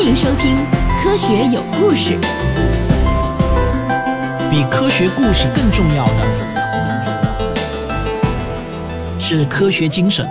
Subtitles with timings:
[0.00, 0.56] 欢迎收听
[1.02, 2.14] 《科学有故事》。
[4.50, 6.24] 比科学故事更重要的
[9.20, 10.26] 是科学精神。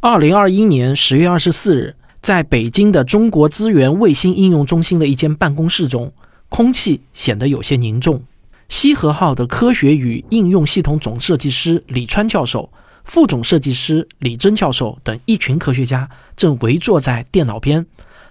[0.00, 6.12] 二零二一年十月二十四日，在北京的中国资源卫星应用中心的一间办公室中，
[6.48, 8.20] 空气显得有些凝重。
[8.68, 12.68] 西河号的科学与应用系统总设计师李川教授。
[13.04, 17.84] 副总设计师李真教授等一群科学家正围坐在电脑边，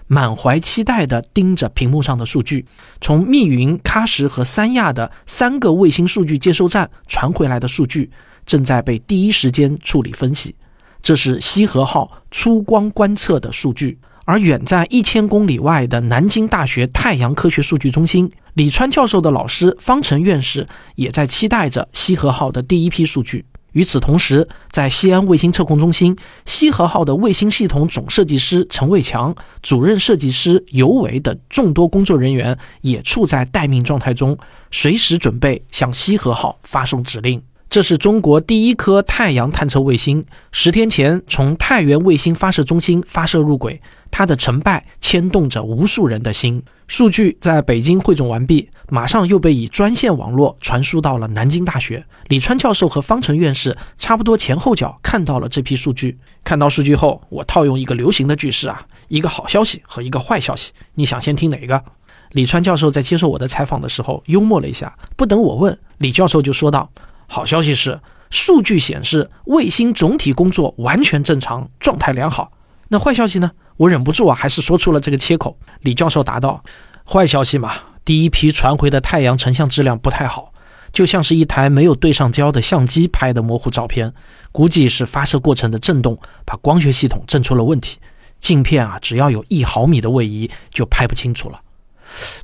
[0.08, 2.66] 满怀期待地盯着屏幕上的数据。
[3.02, 8.10] 从密云、喀什和三亚的三个卫星数据接收站传回来的数据，
[8.46, 10.56] 正在被第一时间处理分析。
[11.02, 13.98] 这是西河号出光观测的数据。
[14.26, 23.44] 而远在一千公里外的南京大学太阳科学数据中心，李川教授的老师方成院士也在期待着西河号的第一批数据。
[23.74, 26.16] 与此同时，在西安卫星测控中心，
[26.46, 34.38] 西河号的卫星系统总设计师陈卫强、主任设计师尤伟等众多工作人员也处在待命状态中，
[34.72, 37.42] 随时准备向西河号发送指令。
[37.70, 43.80] 这是中国第一颗太阳探测卫星，十天前从太原卫星发射中心发射入轨。
[44.12, 46.62] 它的成败牵动着无数人的心。
[46.88, 52.04] 数据在北京汇总完毕，马上又被以专线网络传输到了南京大学。
[52.30, 56.18] 李川教授和方程院士差不多前后脚看到了这批数据。
[56.44, 61.84] 看到数据后，我套用一个流行的句式啊，一个好消息和一个坏消息，你想先听哪个？
[62.32, 66.90] 李川教授在接受我的采访的时候幽默了一下，不等我问，李教授就说道
[67.28, 68.00] ：“好消息是，
[68.32, 72.52] 数据显示卫星总体工作完全正常，状态良好。
[72.88, 75.58] 那坏消息呢？”我忍不住啊，还是说出了这个切口。
[75.84, 76.62] 李教授答道
[77.08, 77.72] ：“坏消息嘛，
[78.04, 80.52] 第一批传回的太阳成像质量不太好，
[80.92, 84.14] 就像是一台没有对上焦的相机拍的模糊照片。
[84.52, 88.00] 估计是发射过程的震动把光学系统震出了问题，
[88.42, 91.62] 镜片啊，只要有一毫米的位移就拍不清楚了。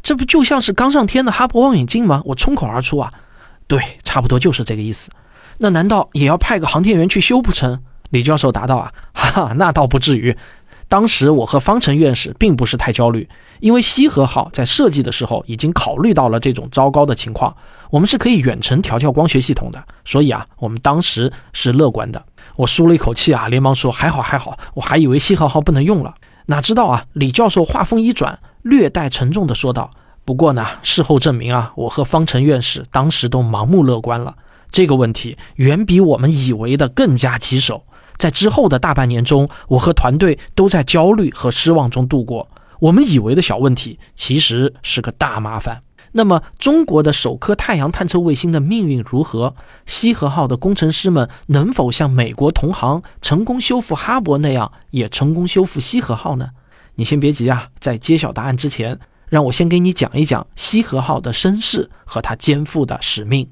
[0.01, 2.21] 这不就像是刚上天的哈勃望远镜吗？
[2.23, 3.11] 我冲口而出啊，
[3.67, 5.09] 对，差不多就是这个意思。
[5.57, 7.81] 那难道也要派个航天员去修不成？”
[8.11, 10.33] 李教授答道：“啊，哈哈，那倒不至于。”
[10.87, 13.27] 当时我和方程院士并不是太焦虑，
[13.59, 17.55] 因为西河号在设计的时候已经考虑到了这种糟糕的情况，
[17.89, 22.23] 我们是可以远程调教光学系统的，所以啊，我们当时是乐观的。
[22.55, 26.13] 我舒了一口气啊，连忙说：“还好还好，我还以为西河号不能用了。”
[26.47, 29.89] 哪知道啊，李教授话锋一转，略带沉重地说道
[30.23, 34.35] ：“不过呢，事后证明啊，我和方程院士当时都盲目乐观了，
[34.69, 37.83] 这个问题远比我们以为的更加棘手。”
[38.17, 42.47] 在之后的大半年中，我和团队都在焦虑和失望中度过。
[42.79, 45.81] 我们以为的小问题，其实是个大麻烦。
[46.11, 49.53] 那么，中国的首颗太阳探测卫星的命运如何？
[49.85, 56.51] 西河号的工程师们能否像美国同行成功修复哈勃那样，也成功修复西河号呢？
[56.95, 58.97] 你先别急啊，在揭晓答案之前，
[59.27, 63.49] 让我先给你讲一讲西河号的身世和它肩负的使命。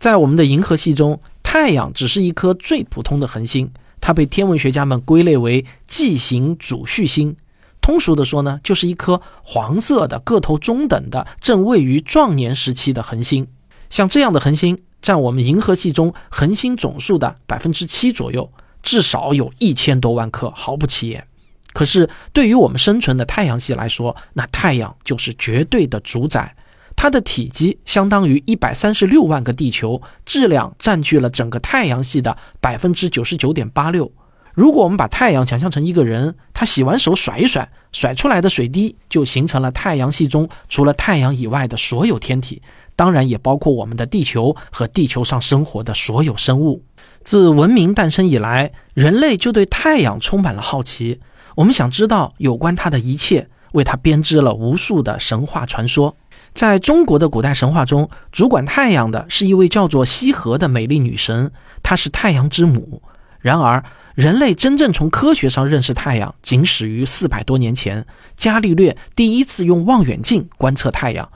[0.00, 7.36] 在我们的银河系中，太阳只是一颗最普通的恒星，它被天文学家们归类为 G 型主序星。
[7.82, 13.46] 通俗的说呢，就是一颗黄色的、个头中等的、正位于壮年时期的恒星。
[13.90, 18.50] 像这样的恒星，占我们银河系中恒星总数的百分之七左右，
[18.82, 21.26] 至少有一千多万颗，毫不起眼。
[21.74, 26.56] 可是对于我们生存的太阳系来说，那太阳就是绝对的主宰。
[27.02, 34.12] 它的体积相当于一百三十六万个地球，质量占据了整个太阳系的百分之九十九点八六。
[34.52, 42.60] 如果我们把太阳想象成一个人，他洗完手甩一甩，甩出来的水滴就形成了太阳系中除了太阳以外的所有天体，
[42.94, 46.84] 当然也包括我们的地球和地球上生活的所有生物。
[47.24, 51.18] 自文明诞生以来，人类就对太阳充满了好奇，
[51.56, 56.14] 我们想知道有关它的一切，为它编织了无数的神话传说。
[56.52, 61.52] 在中国的古代神话中，主管太阳的是一位叫做羲和的美丽女神，
[61.82, 63.02] 她是太阳之母。
[63.40, 63.82] 然而，
[64.14, 68.04] 人类真正从科学上认识太阳，仅始于四百多年前，
[68.36, 71.26] 伽利略第一次用望远镜观测太阳，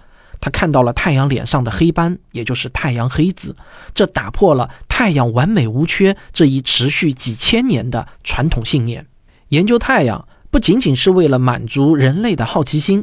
[0.40, 3.56] 他看到了太阳脸上的黑斑，也就是太阳黑子，
[3.94, 9.06] 这打破了太阳完美无缺这一持续几千年的传统信念。
[9.48, 13.02] 研究太阳不仅仅是为了满足人类的好奇心。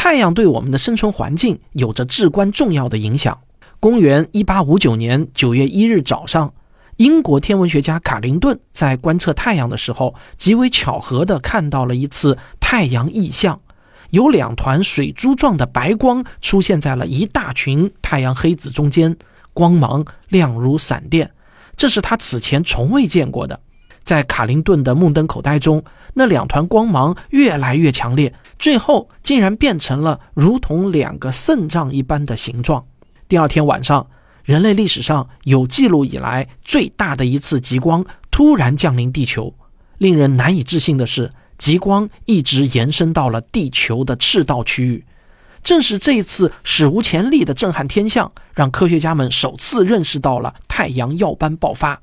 [0.00, 3.36] 太阳对我们的生存环境有着至关重要的影响。
[3.80, 6.54] 公元一八五九年九月一日早上，
[6.98, 13.60] 英国天文学家卡林顿在观测太阳的时候，极为巧合地看到了一次太阳异象。
[14.10, 19.16] 有两团水珠状的白光出现在了一大群太阳黑子中间，
[19.52, 21.28] 光芒亮如闪电，
[21.76, 23.58] 这是他此前从未见过的。
[24.04, 25.82] 在卡林顿的目瞪口呆中，
[26.14, 32.84] 那两团光芒越来越强烈，最后竟然变成了如同两个肾脏一般的形状。
[33.28, 34.06] 第二天晚上，
[34.44, 39.54] 人类历史上有记录以来最大的一次极光突然降临地球。
[39.98, 45.04] 令人难以置信的是，极光一直延伸到了地球的赤道区域。
[45.62, 52.00] 正是这一次史无前例的震撼天象，让科学家们首次认识到了太阳耀斑爆发。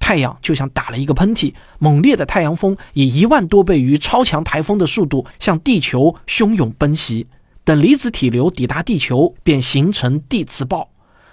[0.00, 7.28] 太阳就像打了一个喷嚏，猛烈的太阳风以一万多倍于超强台风的速度向地球汹涌奔袭。
[7.62, 10.88] 等离子体流抵达地球，便形成地磁暴，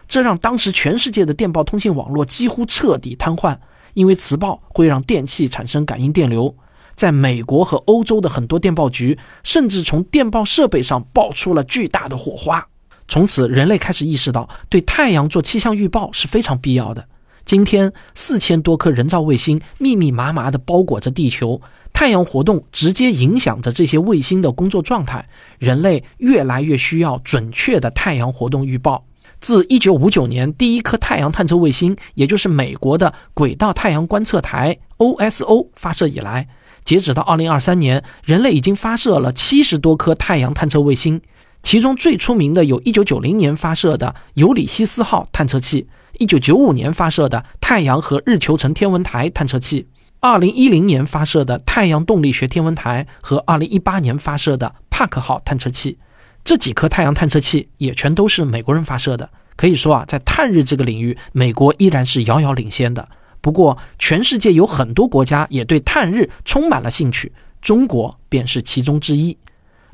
[0.08, 3.58] 这让当时全世界的电报通信网络几乎彻底瘫痪。
[3.94, 6.56] 因为磁暴会让电器产生感应电流，
[6.94, 12.68] 在美国和欧洲的很多电报局，甚至从电报设备上爆出了巨大的火花。
[13.08, 17.08] 从此，人类开始意识到对太阳做气象预报是非常必要的。
[17.48, 21.62] 今天，四千多颗人造卫星密密麻麻地包裹着地球，
[21.94, 25.26] 太阳活动直接影响着这些卫星的工作状态。
[25.58, 29.02] 人类越来越需要准确的太阳活动预报。
[29.40, 36.50] 自1959年第一颗太阳探测卫星，也就是美国的轨道太阳观测台 （OSO） 发射以来，
[36.84, 41.22] 截止到2023年，人类已经发射了70多颗太阳探测卫星。
[41.64, 45.88] 其中最出名的有1990年发射的尤里西斯号探测器。
[46.20, 49.88] 一九九五年发射的太阳和日球层天文台探测器，
[50.20, 56.00] 二零一零年发射的太阳动力学天文台和二零一八年发射的帕克号探测器，
[56.44, 59.30] 这几颗太阳探测器也全都是美国人发射的。
[59.56, 63.08] 可以说啊，在探日这个领域，美国依然是遥遥领先的。
[63.40, 67.32] 不过，全世界有很多国家也对探日充满了兴趣，
[67.62, 69.38] 中国便是其中之一。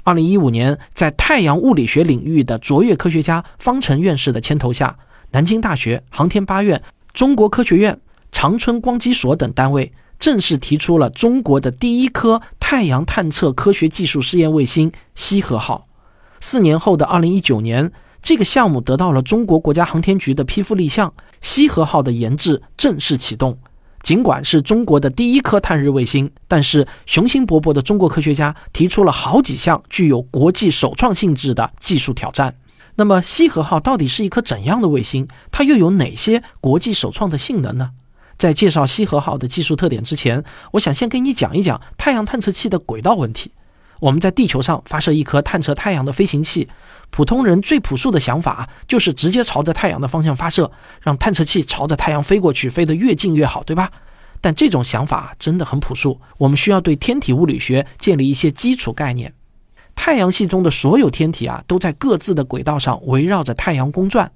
[0.05, 4.97] 二零一五年，在太阳物理学领域的卓越科学家方程院士的牵头下。
[5.33, 6.79] 南京大学航天八院、
[7.11, 7.99] 中国科学院、
[8.31, 15.87] 长春光机所等单位正式提出了中国的第一颗太阳探测科学技术试验卫星“羲和号”。
[16.39, 17.91] 四年后的二零一九年，
[18.21, 23.57] 这个项目得到了中国国家航天局的批复立项，“羲和号”的研制正式启动。
[24.03, 32.53] 尽管是中国的第一颗探日卫星，但是雄心勃勃的中国科学家提出了好几项具有国际首创性质的技术挑战。
[32.95, 35.27] 那么，西和号到底是一颗怎样的卫星？
[35.51, 37.91] 它又有哪些国际首创的性能呢？
[38.37, 40.43] 在介绍西和号的技术特点之前，
[40.73, 43.51] 我想先给你讲一讲太阳探测器的轨道问题。
[43.99, 46.67] 我们在地球上发射一颗探测太阳的飞行器，
[47.09, 50.69] 普通人最朴素的想法就是直接朝着太阳的方向发射，
[51.01, 53.89] 让探测器朝着太阳飞过去，飞得越近越好，对吧？
[54.41, 59.33] 但这种想法真的很朴素，我们需要对天体物理学建立一些基础概念。
[59.95, 64.31] 太阳系中的所有天体啊，都在各自的轨道上围绕着太阳公转。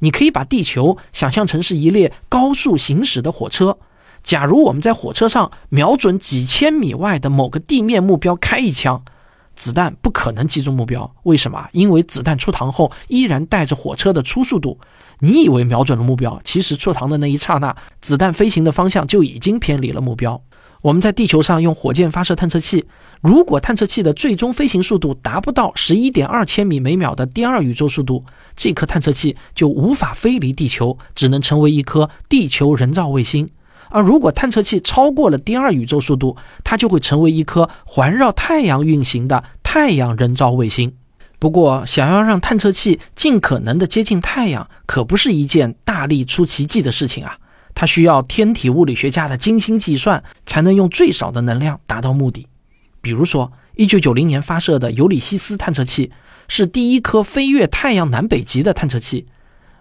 [0.00, 3.78] 你可以把地球想象成是一列高速行驶的火车。
[4.24, 9.04] 假如我们在火车上瞄准几千米外的某个地面目标开一枪，
[9.54, 11.14] 子弹不可能击中目标。
[11.24, 11.68] 为什么？
[11.72, 14.78] 因为子弹出膛后依然带着火车的初速度。
[15.20, 20.42] 你以为瞄准了目标，其实出膛的那一刹那，子弹飞行的方向就已经偏离了目标。
[20.82, 22.84] 我们在地球上用火箭发射探测器，
[23.20, 28.24] 如果探测器的最终飞行速度达不到十一点二千米每秒的第二宇宙速度，
[28.56, 33.48] 这颗探测器就无法飞离地球，只能成为一颗地球人造卫星。
[33.90, 40.92] 而如果探测器超过了第二宇宙速度，它就会成为一颗环绕太阳运行的太阳人造卫星。
[41.38, 47.36] 不过，想要让探测器尽可能的接近太阳，可不是一件大力出奇迹的事情啊。
[47.74, 52.46] 它需要天体物理学家的精心计算，才能用最少的能量达到目的。
[53.00, 56.12] 比如说，1990年发射的尤里西斯探测器
[56.48, 59.26] 是第一颗飞越太阳南北极的探测器。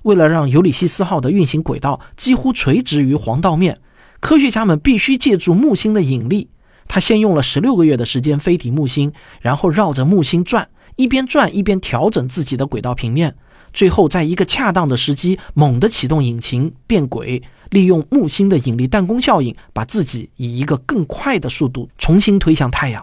[0.03, 3.79] 为了让尤里西斯号的运行轨道几乎垂直于黄道面，
[4.19, 6.49] 科学家们必须借助木星的引力。
[6.87, 13.35] 它先用了16个月的时间飞抵木星，然后绕着木星转，一边转一边调整自己的轨道平面，
[13.73, 17.41] 最后在一个恰当的时机猛地启动引擎变轨。
[17.71, 23.01] 利用木星的引力弹弓效应，把自己以一个更快的速度重新推向太阳。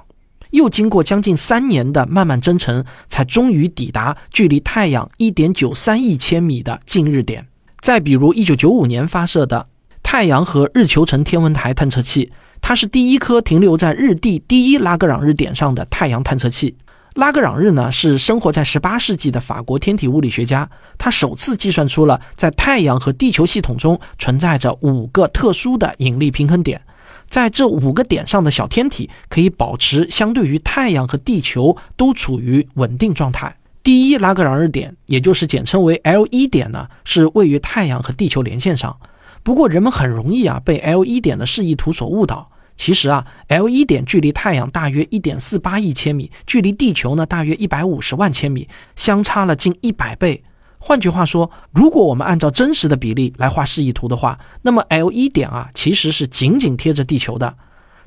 [0.50, 7.46] 又经过将近三年的漫漫征程，才终于抵达距离太阳一点九三亿千米的近日点。
[7.80, 9.68] 再比如，一九九五年发射的
[10.02, 16.76] 太阳和日球层天文台探测器，它是第一颗停留在日地第一拉格朗日点上的太阳探测器。
[17.18, 26.80] 拉格朗日呢，是生活在十八世纪的法国天体物理学家，他首次计算出了在太阳和地球系统中存在着五个特殊的引力平衡点，
[27.28, 33.52] 在这五个点上的小天体可以保持相对于太阳和地球都处于稳定状态。
[33.82, 38.96] 第一拉格朗日点，也就是简称为 L 一点呢，是位于太阳和地球连线上。
[39.42, 42.48] 不过人们很容易啊被 L 一点的示意图所误导。
[42.78, 50.44] 其实啊，L 一点距离太阳大约一点四八亿千米，距离地球呢大约一百五十万千米，相差了近一百倍。
[50.78, 57.56] 换句话说，如果我们按照真实的比例来画示意图的话，那么 L 一点啊其实是紧紧贴着地球的。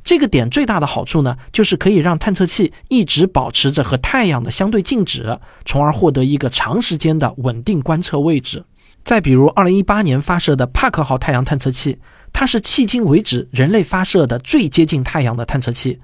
[0.04, 8.64] 这个点最大的好处呢，就是可以让探测器一直保持着和太阳的相对静止，从而获得一个长时间的稳定观测位置。
[9.04, 12.00] 再比如，2018年发射的帕克号太阳探测器，
[12.34, 16.00] 它是迄今为止人类发射的最接近太阳的探测器。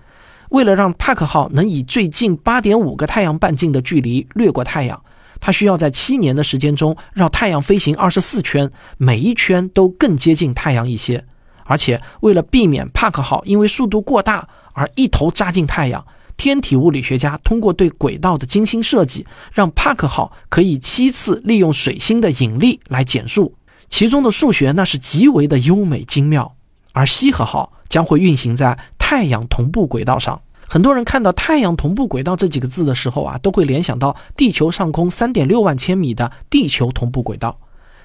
[0.50, 5.02] 为了让帕克号能以最近8.5个太阳半径的距离掠过太阳。
[5.40, 11.24] 它需要在七年的时间中绕太阳飞行二十四圈，每一圈都更接近太阳一些。
[11.66, 16.04] 而且，为了避免帕克号因为速度过大而一头扎进太阳，
[16.38, 23.54] 天体物理学家通过对轨道的精心设计，让帕克号可以七次利用水星的引力来减速。
[23.90, 26.56] 其中的数学那是极为的优美精妙。
[26.94, 30.42] 而西和号将会运行在太阳同步轨道上。
[30.68, 37.60] 很多人看到“太阳同步轨道”这几个字的时候啊，都会联想到地球上空三点六万千米的地球同步轨道。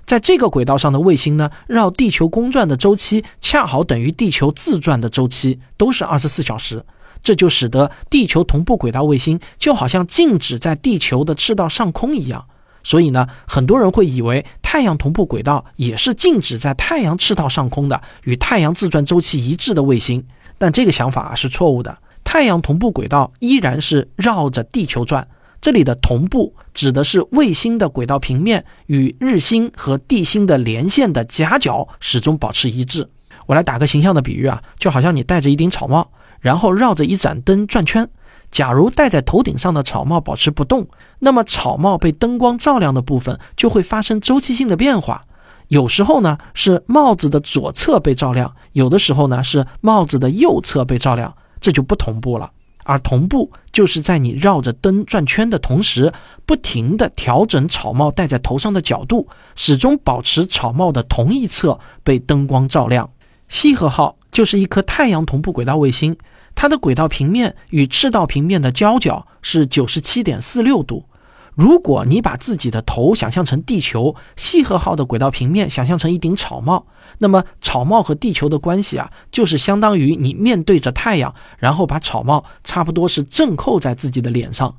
[0.04, 6.84] 在这个轨道上的卫星呢，绕地球公转的周期恰好等于地球自转的周期，都是二十四小时。
[7.22, 12.44] 这就使得地球同步轨道卫星就好像静止在地球的赤道上空一样。
[12.84, 20.24] 所以呢，很多人会以为太阳同步轨道也是静止在太阳赤道上空的，与太阳自转周期一致的卫星。
[20.58, 21.98] 但这个想法是错误的。
[22.24, 25.26] 太阳同步轨道依然是绕着地球转，
[25.60, 33.08] 这里的同步指的是卫星的轨道平面与日心和地心的连线的夹角始终保持一致。
[33.46, 36.10] 我来打个形象的比喻啊，就好像你戴着一顶草帽，
[36.40, 38.08] 然后绕着一盏灯转圈。
[38.52, 40.86] 假如戴在头顶上的草帽保持不动，
[41.18, 45.22] 那么草帽被灯光照亮的部分就会发生周期性的变化。
[45.68, 51.34] 有时候呢是帽子的左侧被照亮，有的时候呢是帽子的右侧被照亮。
[51.60, 52.50] 这就不同步了，
[52.82, 56.12] 而同步就是在你绕着灯转圈的同时，
[56.44, 63.08] 不停地调整草帽戴在头上的角度，始终保持草帽的同一侧被灯光照亮。
[63.48, 66.16] 西河号就是一颗太阳同步轨道卫星，
[66.54, 71.06] 它的轨道平面与赤道平面的交角是九十七点四六度。
[71.54, 76.86] 如果你把自己的头想象成地球，西河号的轨道平面想象成一顶草帽，
[77.18, 84.74] 那么草帽和地球的关系啊，就是相当于你面对着太阳，然后把草帽差不多是正扣在自己的脸上。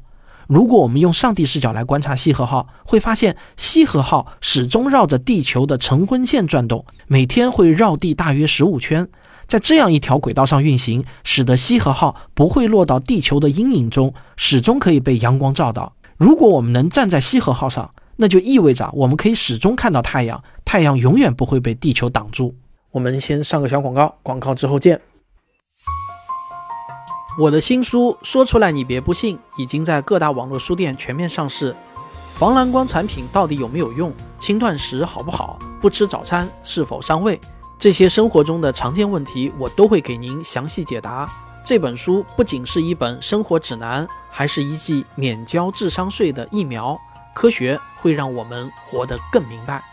[0.48, 9.08] 如果我们用上帝视角来观察西和号，会发现西和号始终绕着地球的晨昏线转动，每天会绕地大约十五圈，
[9.48, 15.94] 在这样一条轨道上运行，使得羲和号不会落到地球的阴影中，始终可以被阳光照到。
[16.18, 22.56] 如果我们能站在羲和号上，那就意味着我们可以始终看到太阳，太阳永远不会被地球挡住。
[22.92, 25.02] 我们先上个小广告，广告之后见。
[27.40, 31.76] 我的新书说出来你别不信，已经在各大网络书店全面上市。
[32.36, 34.14] 防蓝光产品到底有没有用？
[34.38, 35.58] 轻断食好不好？
[35.82, 37.40] 不吃早餐是否伤胃？
[37.84, 41.30] 这些生活中的常见问题，我都会给您详细解答。
[41.66, 46.98] 这本书不仅是一本生活指南，还是一剂免交智商税的疫苗。
[47.36, 49.84] 科学会让我们活得更明白。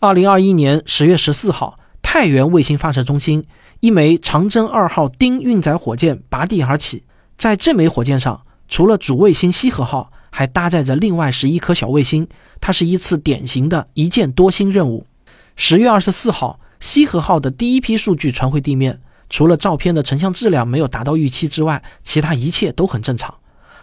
[0.00, 3.46] 二零二一年十月十四号，太原卫星发射中心
[3.78, 7.04] 一枚长征二号丁运载火箭拔地而起，
[7.36, 12.28] 在这枚火箭上，除了主卫星西河号，还搭载着另外十一颗小卫星。
[12.60, 15.04] 它是一次典型的一箭多星任务。
[15.56, 23.34] 十月二十四号，西河号的第一批数据传回地面，除了照片的成像质量没有达到预期之外，其他一切都很正常。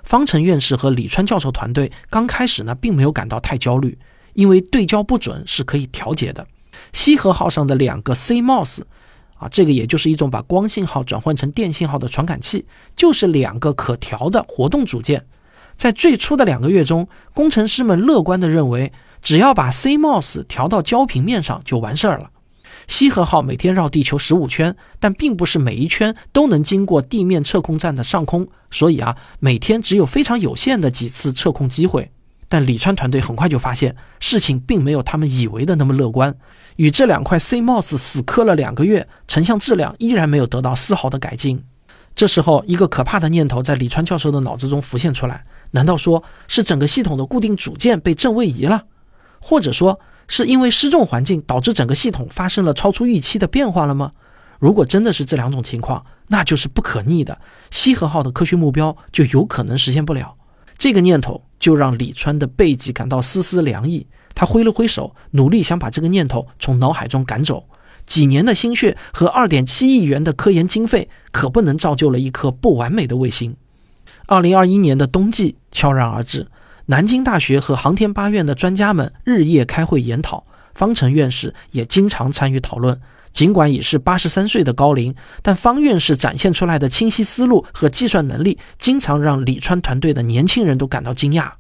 [0.06, 3.98] 方程院士和李川教授团队刚开始呢，并没有感到太焦虑，
[4.32, 6.48] 因为对焦不准是可以调节的。
[6.94, 8.84] 西河号上的两个 CMOS，
[9.40, 15.26] 啊，这个也就是一种把光信号转换成电信号的传感器，就是两个可调的活动组件。
[15.78, 18.92] 在最初的两个月中，工程师们乐观地认为，
[19.22, 22.32] 只要把 CMOS 调到焦平面上就完事儿了。
[22.88, 32.12] 西河号每天绕地球十五圈，但并不是每一圈都能经过地面测控站的上空，所以啊，每天只有非常有限的几次测控机会。
[32.48, 36.36] 但李川团队很快就发现，事情并没有他们以为的那么乐观。
[36.76, 41.64] 与这两块 CMOS 死磕了两个月，成像质量依然没有得到丝毫的改进。
[42.16, 45.44] 这时候，一个可怕的念头在李川教授的脑子中浮现出来。
[45.76, 48.86] 难道说是整个系统的固定组件被正位移了？
[49.40, 54.14] 或者说是因为失重环境导致整个系统发生了超出预期的变化了吗？
[54.58, 57.38] 如果真的是这两种情况，那就是不可逆的，
[57.70, 60.36] 西河号的科学目标就有可能实现不了。
[60.78, 64.08] 这个念头就让李川的背脊感到丝丝凉意。
[64.34, 67.66] 他挥了挥手，努力想把这个念头从脑海中赶走。
[68.06, 73.56] 几年的心血和二点七亿元的科研经费，可不能造就了一颗不完美的卫星。
[74.28, 76.48] 二零二一年的冬季悄然而至，
[76.88, 83.00] 南京大学和航天八院的专家们日夜开会研讨，方程院士也经常参与讨论。
[83.32, 91.52] 尽管已是八十三岁的高龄，但方院士展现出来的清晰思路和计算能力，经常让李川团队的年轻人都感到惊讶。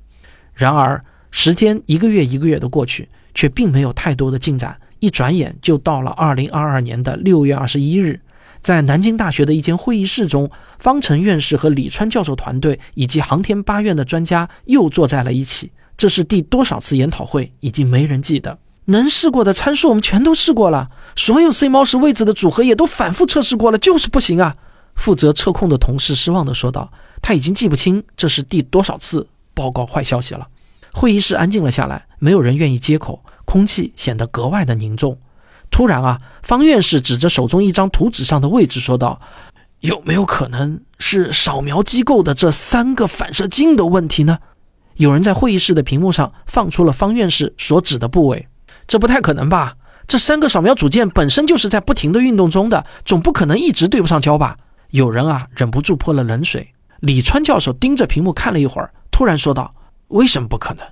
[0.54, 4.76] 然而，时间一个月一个月的过去，却并没有太多的进展。
[5.00, 8.18] 一转眼就到了二零二二年的六月二十一日，
[8.66, 15.72] 在南京大学的一间会议室中，方程院士和李川教授团队以及航天八院的专家又坐在了一起。
[15.96, 18.58] 这是第多少次研讨会，已经没人记得。
[18.86, 24.56] 能试过的参数我们全都试过了，所有 c 猫式位置的组合也都反复测试过了，就是不行啊！
[24.96, 26.92] 负责测控的同事失望地说道
[27.22, 30.48] ：“他已经记不清这是第多少次报告坏消息了。”
[30.92, 35.16] 会议室安静了下来，没有人愿意接口，空气显得格外的凝重。
[35.76, 39.20] 突然啊，方院士指着手中一张图纸上的位置说道
[39.84, 44.40] ：“有没有可能是扫描机构的这三个反射镜的问题呢？”
[44.96, 48.48] 有人在会议室的屏幕上放出了方院士所指的部位。
[48.88, 49.76] 这不太可能吧？
[50.08, 54.56] 这三个扫描组件本身就是在不停的运动中的，总不可能一直对不上焦吧？
[54.92, 56.74] 有人啊，忍不住泼了冷水。
[57.02, 59.76] 李川教授盯着屏幕看了一会儿，突然说道
[60.08, 60.86] ：“为什么不可能？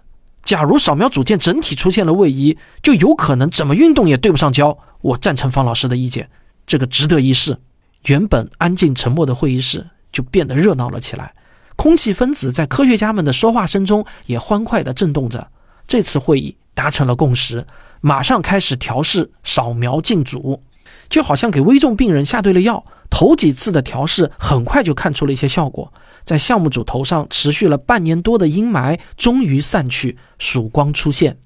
[0.54, 4.78] 假如扫描组件整体出现了位移，就有可能怎么运动也对不上焦。
[5.02, 6.30] 我赞成方老师的意见，
[6.68, 7.58] 这个值得一试。”
[8.06, 11.34] 原本安静沉默的会议室就变得热闹了起来，
[11.76, 15.48] 空气分子在科学家们的说话声中也欢快地震动着。
[15.88, 16.56] 这次会议。
[16.76, 17.66] 达成了共识，
[18.02, 20.62] 马上开始调试扫描镜组，
[21.10, 22.86] 就好像给危重病人下对了药。
[23.10, 25.92] 头几次的调试很快就看出了一些效果，
[26.24, 31.38] 在项目组头上持续了半年多的阴霾终于散去，曙光出现。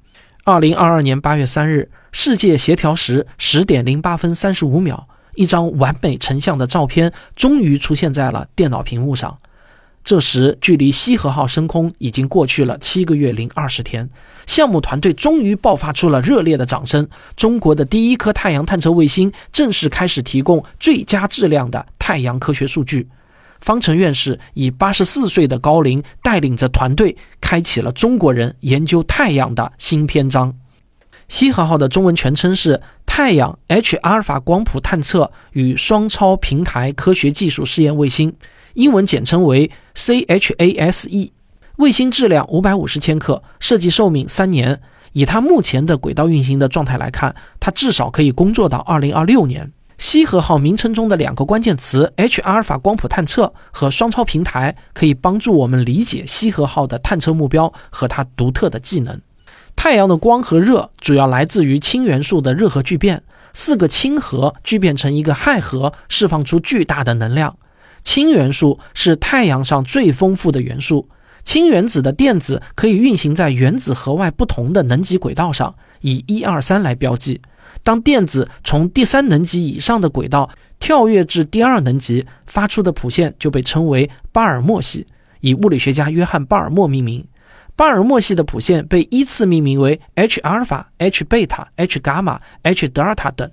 [0.44, 9.38] 二零二二年八月三日，世界协调时十点零八分三十五秒，一张完美成像的照片终于出现在了电脑屏幕上。
[10.06, 14.10] 这时，距离西河号升空已经过去了七个月零二十天，
[14.46, 17.06] 项目团队终于爆发出了热烈的掌声。
[17.36, 23.10] 中国的第一颗太阳探测卫星正式开始提供最佳质量的太阳科学数据。
[23.62, 30.54] 方程院士以八十四岁的高龄，带领着团队，开启了中国人研究太阳的新篇章。
[31.28, 38.34] 西河号的中文全称是太阳 H 阿尔法光谱探测与双超平台科学技术试验卫星。
[38.76, 41.32] 英文简称为 CHASE，
[41.78, 44.80] 卫星质量五百五十千克，设计寿命三年。
[45.14, 49.72] 以它目前的轨道运行的状态来看，它至少可以工作到二零二六年。
[49.98, 59.20] 西河号名称中的两个关键词 H 阿尔法光谱探测和双超平台，可以帮助我们理解西河号的探测目标和它独特的技能。
[59.76, 67.58] 太阳的光和热主要来自于氢元素的热核聚变，四个氢核聚变成一个氦核，释放出巨大的能量。
[68.04, 71.10] 氢元素是太阳上最丰富的元素。
[71.44, 77.42] 氢原子的电子可以运行在原子核外不同的能级轨道上，以一二三来标记。
[77.84, 85.06] 当电子从第三能级以上的轨道跳跃至第二能级，发出的谱线就被称为巴尔默系，
[85.40, 87.26] 以物理学家约翰·巴尔默命名。
[87.76, 93.50] 巴尔默系的谱线被依次命名为 H 阿尔法、H 贝塔、H 伽马、H 德尔塔等。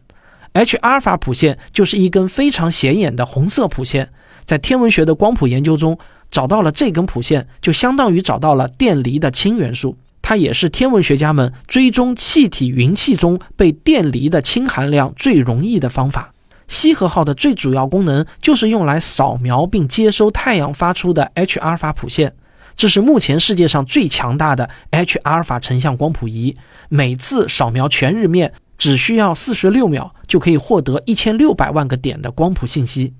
[0.54, 4.08] H 阿尔法谱线就是一根非常显眼的红色谱线。
[4.44, 5.98] 在天文学的光谱研究中，
[6.30, 9.96] 找到了这根谱线，就相当于找到了电离的氢元素。
[10.26, 16.32] 它也是天文学家们追踪气体云气中被电离的氢含量最容易的方法。
[16.66, 22.34] 西河号的最主要功能就是用来扫描并接收太阳发出的 H 阿尔法谱线。
[22.74, 26.56] 这是目前世界上最强大的 H 阿尔法成像光谱仪，
[26.88, 33.12] 每次扫描全日面只需要四十六秒，就可以获得一千六百万个点的光谱信息。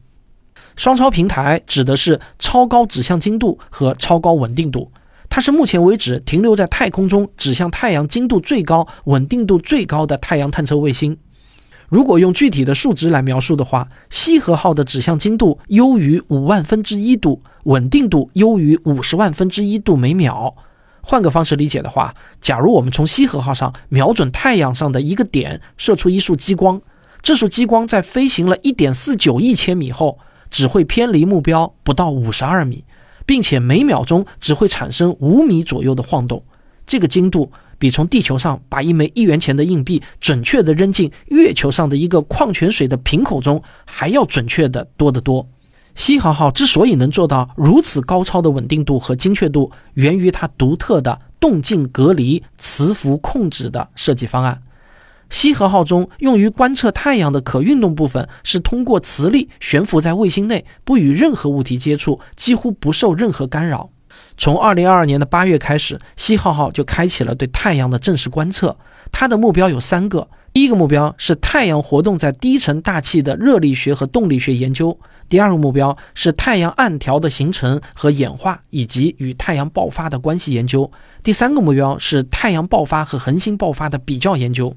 [0.75, 4.91] 双超平台指的是超高指向精度和超高稳定度，
[5.35, 11.19] 它是目前为止停留在太空中指向太阳精度最高、稳定度最高的太阳探测卫星。
[11.89, 20.55] 如果用具体的数值来描述的话，西河号的指向精度优于五万分之一度，稳定度优于五十万分之一度每秒。
[21.01, 26.81] 换个方式理解的话，假如我们从西河号上瞄准太阳上的一个点射出一束激光，
[27.21, 30.17] 这束激光在飞行了一点四九亿千米后。
[30.51, 32.85] 只会偏离目标不到五十二米，
[33.27, 36.43] 并且每秒钟只会产生五米左右的晃动。
[36.87, 45.49] 这个精度比从地球上把一枚一元钱的硬币准确地扔进月球上的一个矿泉水的瓶口中还要准确的多得多。
[45.95, 54.61] 西河号之所以能做到如此高超的稳定度和精确度，源于它独特的动静隔离、磁浮控制的设计方案。
[55.31, 63.91] 西河号中用于观测太阳的可运动部分是通过磁力悬浮在卫星内，不与任何物体接触，几乎不受任何干扰。
[64.37, 68.77] 从2022年的8月开始，西河号就开启了对太阳的正式观测。
[69.11, 74.97] 它的目标有三个：第一个目标是太阳活动在低层大气的热力学和动力学研究；
[75.29, 80.89] 第二个目标是太阳暗条的形成和演化以及与太阳爆发的关系研究；
[81.23, 84.75] 第三个目标是太阳爆发和恒星爆发的比较研究。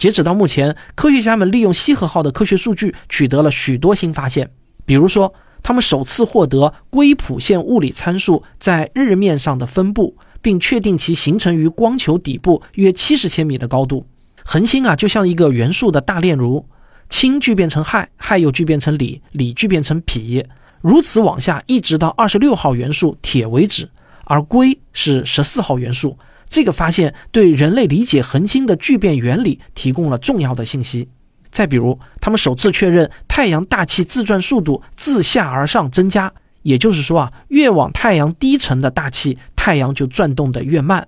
[0.00, 4.50] 截止到目前，科学家们利用西河号的科学数据取得了许多新发现，
[4.84, 5.32] 比如说。
[5.62, 14.06] 他们首次获得硅谱线物理参数在日面上的分布，并确定其形成于光球底部约七十千米的高度。
[14.42, 16.64] 恒星啊，就像一个元素的大炼炉，
[17.10, 20.42] 氢聚变成氦，氦又聚变成锂，锂聚变成铍，
[20.80, 23.86] 如此往下，一直到二十六号元素铁为止。
[24.24, 26.16] 而硅是十四号元素。
[26.50, 31.08] 这个发现对人类理解恒星的聚变原理提供了重要的信息。
[31.50, 36.32] 再比如，他们首次确认太阳大气自转速度自下而上增加，
[36.62, 41.06] 也就是说啊，越往太阳低层的大气，太阳就转动得越慢。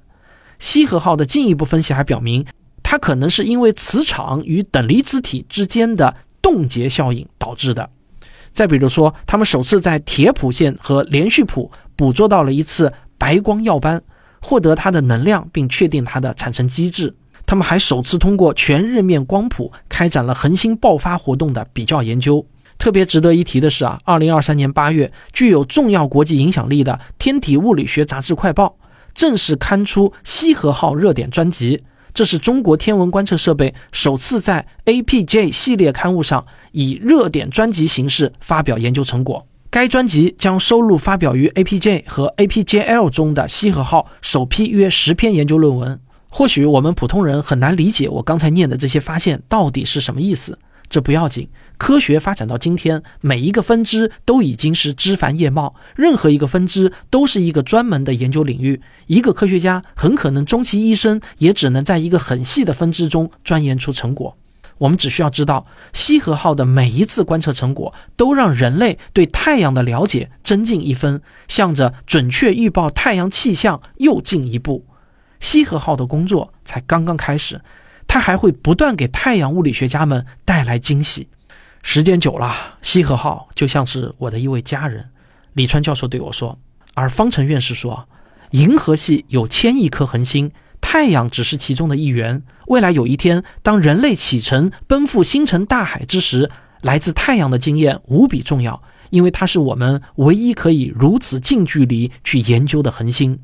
[0.59, 2.46] 西河号的进一步分析还表明，
[2.83, 7.90] 它可能是因为磁场与等离子体之间的冻结效应导致的。
[8.52, 14.02] 再比如说，他们首次在铁谱线和连续谱捕捉到了一次白光耀斑，
[14.42, 17.14] 获得它的能量，并确定它的产生机制。
[17.46, 22.44] 他们还首次通过全日面光谱开展了恒星爆发活动的比较研究。
[22.78, 28.76] 特别值得一提的是啊，二零二三年八月，具有重要国际影响力的《天体物理学杂志快报》
[29.14, 39.46] 正式刊出西河号热点专辑，这是中国天文观测设备首次在 APJ 系列刊物上以热点专辑形式发表研究成果。
[39.72, 45.98] 该专辑将收录发表于 APJ 和 APJL 中的西河号首批约十篇研究论文。
[46.28, 50.58] 或许我们普通人很难理解我刚才念的这些发现到底是什么意思，
[50.90, 51.48] 这不要紧。
[51.78, 58.82] 科学发展到今天，每一个分支都已经是枝繁叶茂，任何一个分支都是一个专门的研究领域。
[59.06, 64.37] 一个科学家很可能终其一生也只能在一个很细的分支中钻研出成果。
[64.78, 74.87] 我们只需要知道，西河号的每一次观测成果都让人类对太阳的了解增进一分，向着准确预报太阳气象又进一步。
[75.40, 77.61] 西河号的工作才刚刚开始，
[78.06, 81.28] 它还会不断给太阳物理学家们带来惊喜。
[81.82, 85.11] 时间久了，西河号就像是我的一位家人。
[85.54, 86.58] 李川教授对我说，
[86.94, 88.08] 而方程院士说，
[88.50, 92.42] 银河系有千亿颗恒星，太阳只是其中的一员。
[92.66, 96.51] 未来有一天，当人类启程奔赴星辰大海之时，
[96.83, 103.38] 来自太阳的经验无比重要，因为它是我们唯一可以如此近距离去研究的恒星。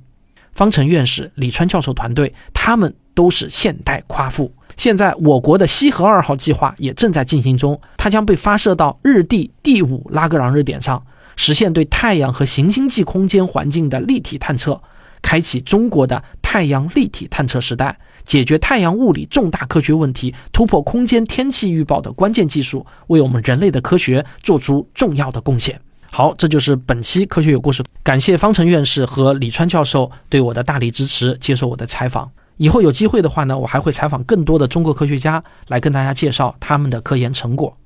[0.52, 4.52] 方程院士、李川教授团队，他们都是现代夸父。
[4.76, 11.04] 现在，我国的西河二号计划也正在进行中，它将被发射到日地第五拉格朗日点上，
[11.34, 14.80] 实现对太阳和行星际空间环境的立体探测，
[15.22, 25.80] 开启中国的太阳立体探测时代，解决太阳物理重大科学问题，突破空间天气预报的关键技术，为我们人类的科学做出重要的贡献。
[26.10, 27.84] 好，这就是本期科学有故事。
[28.02, 32.30] 感谢方程院士和李川教授对我的大力支持，接受我的采访。
[32.56, 37.76] 以后有机会的话呢，我还会采访更多的中国科学家，来跟大家介绍他们的科研成果。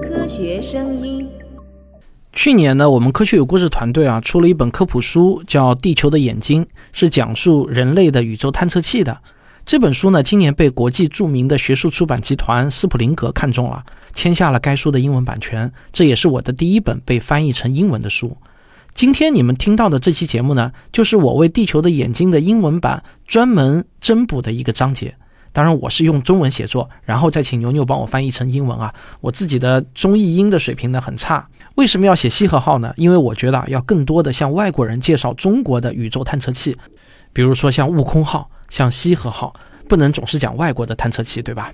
[0.00, 1.28] 科学声音。
[2.32, 9.20] 去年呢，我们科学有故事团队啊出了一本科普书，叫《地球的眼睛》，是讲述人类的宇宙探测器的。
[9.66, 13.84] 这本书呢，今年被国际著名的学术出版集团斯普林格看中了。
[14.14, 18.36] 签下了该书的英文版权，这也是我的第一本被翻译成英文的书。
[18.94, 25.14] 今天你们听到的这期节目呢，就是我为《地球的眼睛》的英文版专门增补的一个章节。
[25.52, 28.94] 当然，我是用中文写作，然后再请牛牛帮我翻译成英文啊。
[29.20, 31.46] 我自己的中译英的水平呢很差。
[31.74, 32.92] 为什么要写西河号呢？
[32.96, 36.76] 因为我觉得要更多的向外国人介绍中国的宇宙探测器，
[37.32, 39.54] 比如说像悟空号、像西河号，
[39.88, 41.72] 不能总是讲外国的探测器，对吧？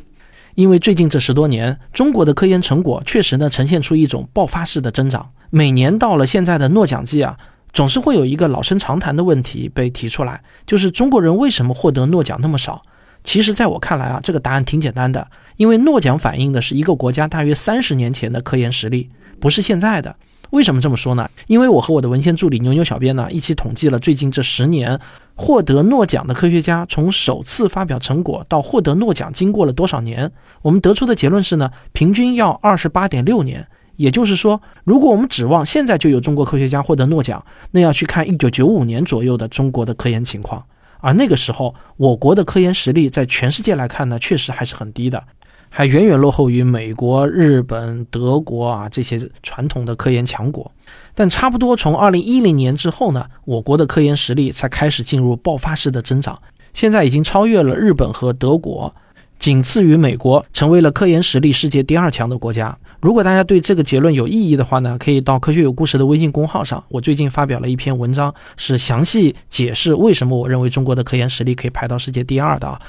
[0.54, 5.28] 因为最近这十多年，中国的科研成果确实呢呈现出一种爆发式的增长。
[5.50, 7.36] 每年到了现在的诺奖季啊，
[7.74, 12.82] 总是会有一个老生常谈的问题被提出来，就是中国人为什么获得诺奖那么少？
[13.26, 19.10] 其实，在我看来啊，这个答案挺简单的，因为诺奖反映的是一个国家大约三十年前的科研实力，
[19.40, 20.14] 不是现在的。
[20.50, 21.28] 为什么这么说呢？
[21.48, 24.98] 因为我和我的文献助理牛牛小编呢一起统计了最近这十年
[25.34, 30.30] 获得诺奖的科学家从首次发表成果到获得诺奖经过了多少年。
[30.62, 33.66] 我们得出的结论是呢，平均要二十八点六年。
[33.96, 40.64] 也就是说，如果我们指望现在就有中国科学家获得诺奖，那要去看一九九五年左右的中国的科研情况。
[41.06, 45.22] 而那个时候，我国的科研实力在全世界来看呢，确实还是很低的。
[45.70, 50.68] 还远远落后于美国、日本、德国啊这些传统的科研强国，
[51.14, 56.36] 但差不多从二零一零年之后呢，我国的科研实力才开始进入爆发式的增长，
[56.74, 58.92] 现在已经超越了日本和德国，
[59.38, 62.76] 仅次于美国，成为了科研实力世界第二强的国家。
[63.00, 72.80] 如果大家对这个结论有异议的话呢，可以到科学有故事的微信公号上，我最近发表了一篇文章，是详细解释为什么我认为中国的科研实力可以排到世界第二的啊。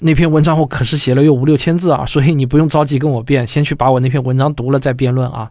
[0.00, 5.50] 那篇文章我可是写了有五六千字啊，所以你不用着急跟我辩，先去把我那篇文章读了再辩论啊。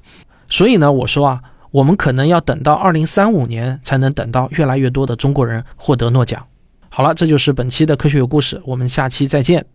[0.50, 6.42] 所以呢，我说啊，我们可能要等到二零三五年才能等到越来越多的中国人获得诺奖。
[6.90, 9.75] 好了，这就是本期的科学有故事，我们下期再见。